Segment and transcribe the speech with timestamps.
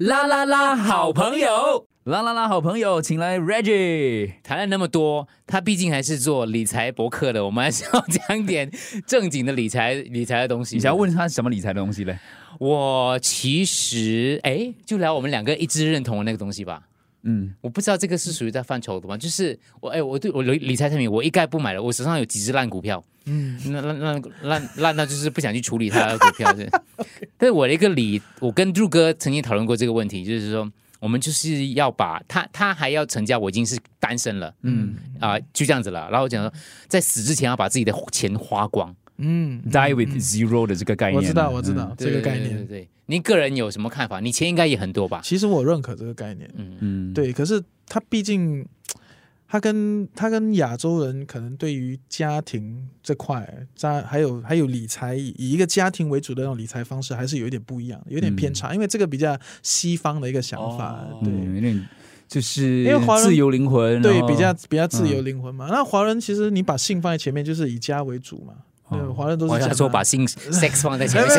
[0.00, 4.32] 啦啦啦，好朋友，啦啦啦，好朋友，请来 Reggie。
[4.42, 8.70] 谈了那么多，他毕竟还是做理财博客的，我们还是要讲点
[9.06, 10.76] 正经的理财理财的东西。
[10.76, 12.18] 你想要问他什么理财的东西嘞？
[12.58, 16.82] 我其实哎，就聊我们两个一致认同的那个东西吧。
[17.24, 19.18] 嗯，我不知道这个是属于在范畴的吗？
[19.18, 21.82] 就是我哎，我对我理理财产品我一概不买了。
[21.82, 26.50] 我手上有几只烂股票，嗯，那烂烂烂烂到就是不想去处理它的股票。
[26.54, 26.66] 对，
[27.40, 36.08] 但是我的一个理，我跟杜哥曾经讨论过这个问题，就是说我们就是要把他他还要成家，我已经是单身了，嗯啊，就这样子了。
[36.10, 36.52] 然后我讲说，
[36.86, 38.94] 在死之前要把自己的钱花光。
[39.22, 42.56] 嗯，die with zero 的这个概念，我知道，我知道这个概念。
[42.58, 44.20] 对对，您个人有什么看法？
[44.20, 45.20] 你钱应该也很多吧？
[45.24, 46.50] 其实我认可这个概念。
[46.56, 47.32] 嗯嗯，对。
[47.32, 48.66] 可是他毕竟，
[49.50, 58.72] 他跟他跟亚洲人可能对于家庭这块，在还有还有理财以一个家庭为主的那种理财方式，还是有一点不一样，有点偏差。
[58.72, 61.88] 因为这个比较西方的一个想法，对，有点
[62.28, 65.66] 就是因为华人自由灵魂，对，比较比较自由灵魂嘛。
[65.68, 68.54] 那华人其实你把性放在前面，就是以家为主嘛。
[68.88, 71.30] 对，华人都是想说把性 sex 放在前面，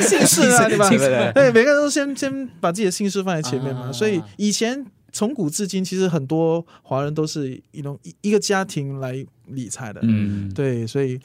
[0.00, 0.88] 姓氏啊，对吧？
[1.34, 3.92] 对，每个人都先先把自己的姓氏放在前面嘛。
[3.92, 4.84] 所以以前
[5.16, 10.00] 从古至今，其实很多华人都是一种一一个家庭来理财的。
[10.02, 11.18] 嗯，对，所以。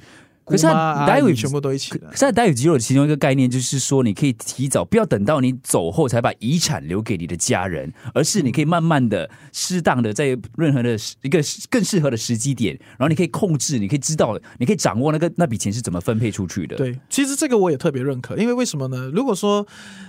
[0.51, 0.63] 可是
[1.07, 1.91] 待会全部都一起。
[1.91, 16.75] 现在待遇肌肉的其中一个概念就是说，你可以提早，不要等到你走后才把遗产留给你的家人，而是你可以慢慢的、适当的在任何的一个更适合的时机点，然后你可以控制，你可以知道，你可以掌握那个那笔钱是怎么分配出去的。
[16.75, 19.09] 对，其实这个我也特别认可，因为为什么呢？
[19.13, 19.65] 如果说，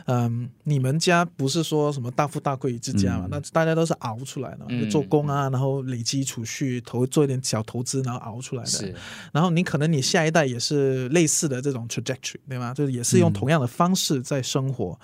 [0.07, 8.69] 嗯，你们家不是说什么大富大贵之家嘛，那大家都是熬出来的，就做工啊，然后累积储蓄，投做一点小投资，然后熬出来的。
[8.71, 8.95] 是，
[9.33, 12.73] 然后你可能你下一代也是类似的这种 trajectory，对吗？
[12.75, 14.99] 就是也是用同样的方式在生活。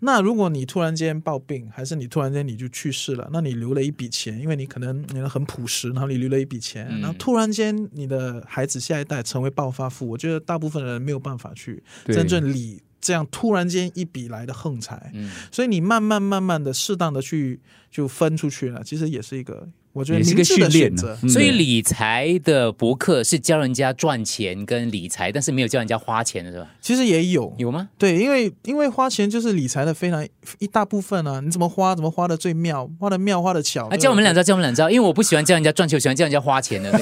[0.00, 15.10] 那如果你突然间暴病，还是你突然间你就去世了，那你留了一笔钱，因为你可能你很朴实，然后你留了一笔钱，然后突然间你的孩子下一代成为暴发户，我觉得大部分人没有办法去真正理这样突然间一笔来的横财。
[15.14, 19.68] 嗯，所以你慢慢慢慢的适当的去就分出去了，其实也是一个。
[19.92, 20.94] 我觉得是个训练，
[21.26, 26.66] 所以理财的博客是教人家赚钱跟理财，但是没有教人家花钱的是吧？
[26.82, 27.88] 其实也有，有吗？
[27.96, 30.22] 对，因为因为花钱就是理财的非常
[30.58, 31.40] 一大部分啊。
[31.40, 33.88] 你怎么花，怎么花的最妙，花的妙，花的巧。
[33.96, 36.92] 教我们两招，教我们两招，因为我不喜欢教人家赚钱，喜欢教人家花钱的，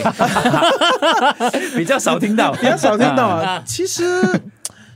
[1.77, 3.61] 比较少听到，比较少听到啊。
[3.67, 4.03] 其实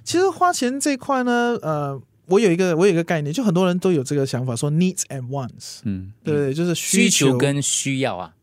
[0.08, 2.00] 其实花钱这块呢，呃。
[2.30, 8.34] 我有一个，我有一个概念，就很多人都有这个想法，说 needs and wants，嗯，对，就是需求跟需要啊。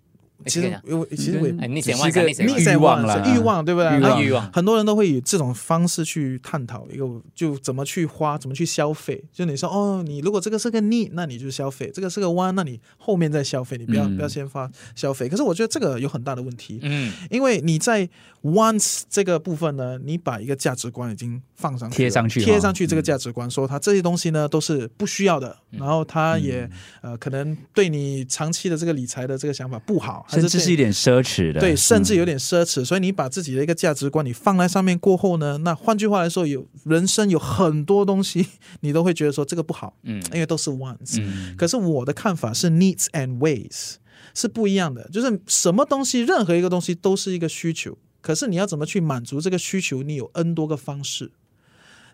[0.45, 4.23] 其实，我其实我你是一个欲望了，欲望对不对？
[4.23, 9.23] 欲望，很多人都会以这种方式去探讨一个，就怎么去花，怎么去消费。
[9.31, 15.27] 就你说，哦，你如果这个是个 need，那你就消费；这个是个 want，那你后面再消费，你不要不要先发消费。
[15.29, 18.07] 可是我觉得这个有很大的问题，嗯，因为你在
[18.43, 26.69] wants 这个部分呢，你把一个价值观已经放上去，贴上去，贴上去这个价值观，说它这些东西呢都是不需要的，然后它也
[27.01, 30.24] 呃可能对你长期的这个理财的这个想法不好。
[30.27, 32.83] 甚至是一点奢侈的，对，甚至有点奢侈。
[32.83, 38.47] 所以你把自己的一个价值观你放在上面过后呢，那换句话来说，有人生有很多东西
[38.81, 41.21] 你都会觉得说这个不好，嗯，因为都是 wants。
[41.55, 43.95] 可是我的看法是 needs and ways
[44.33, 51.31] 是不一样的，就是什么东西，任何一个东西都是一个需求，可是你要怎么去满足这个需求，你有 n 多个方式。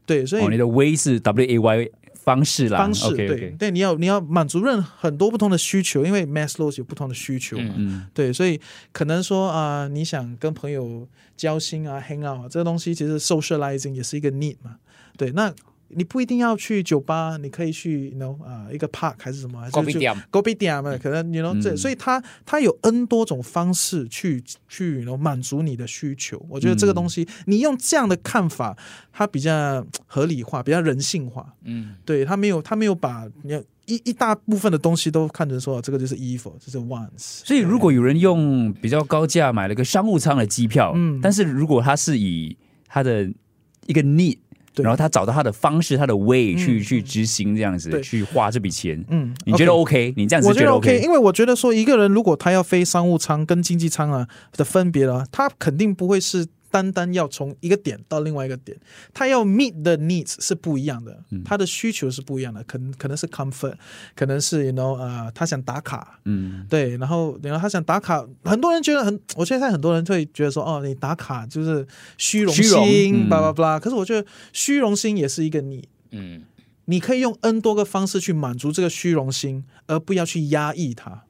[0.06, 1.92] 对，所以你的 way 是 w a y。
[2.24, 8.59] 方式啦，方式对对，你要你要满足任很多不同的需求，因为 Maslow 有不同的需求嘛，对，所以
[8.92, 14.78] 可能说啊，你想跟朋友交心啊，hang out 啊这个东西，其实 socializing 也是一个 need 嘛，
[15.18, 15.54] 对，那。
[15.96, 20.97] 你不一定要去酒吧，你可以去，know 啊，一个 park 还是什么，还是去 go be dam 嘛？
[20.97, 26.44] 可能你 know 这，所以它它有 n 多种方式去去能满足你的需求。
[26.50, 28.78] 我觉得这个东西，你用这样的看法，
[29.12, 31.53] 它比较合理化，比较人性化。
[31.63, 33.53] 嗯，对，他没有他没有把你
[33.86, 37.42] 一一大部分的东西都看成说这个就是 evil，这是 once。
[37.44, 42.56] 所以如果有人用比较高价买了个商务舱的机票，嗯，但是如果他是以
[42.88, 43.30] 他的
[43.88, 44.38] 一个 need。
[44.75, 49.03] 然后他找到他的方式，他的 way 去去执行这样子，去花这笔钱。
[49.09, 50.13] 嗯，你觉得 OK？
[50.15, 51.00] 你这样子觉得 OK？
[51.01, 56.45] 因为我觉得说一个人如果他要飞商务舱跟经济舱啊的分别了，他肯定不会是。
[56.71, 58.75] 单单要从一个点到另外一个点，
[59.13, 63.75] 他要 meet the needs 是不一样的，他的需求是不一样的，可能可能是 comfort，
[64.15, 71.85] 可能是 you know 呃，他想打卡，嗯，对，然后然后他想打卡，很多人觉得很，我现在很多人会觉得说，哦，你打卡就是
[72.18, 76.44] 虚荣心，巴拉巴拉，可是我觉得虚荣心也是一个你，嗯。
[76.85, 81.23] 你可以用 N 多个方式去满足这个虚荣心，而不要去压抑它。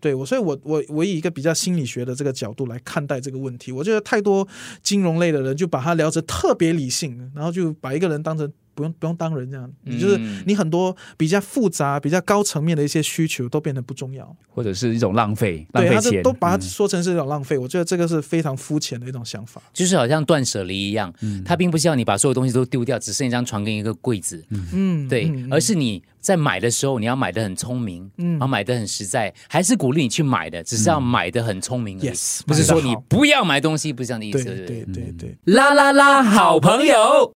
[0.00, 3.72] 对我，所以我我我以一个比较心理学的这个角度来看待这个问题。
[3.72, 4.46] 我觉得太多
[4.82, 10.44] 金融类的人就把它聊着特别理性，然后就把一个人当成不用不用当人这样，你就是嗯。
[10.46, 14.36] 你很多比较复杂、比较高层面的一些需求都变得不重要。
[14.54, 16.68] 或者是一种浪费，浪对，费钱，都把它嗯。
[16.68, 17.58] 说成是一种浪费。
[17.58, 19.60] 我觉得这个是非常肤浅的一种想法。
[19.72, 21.42] 就是好像断舍离一样，嗯。
[21.44, 28.32] 他并不是要你把所有东西都丢掉，只剩一张床跟一个柜子，嗯，对，嗯而是你在买的时候，你要买的很聪明，嗯。
[28.32, 32.10] 然后买的很实在，还是鼓励你去买的，只是要买的很聪明而已。
[32.10, 35.02] Yes，不是说你不要买东西，不是这样的意思，对对不对？
[35.02, 35.12] 对对
[35.44, 35.54] 对。
[35.54, 37.34] 啦啦啦，好朋友。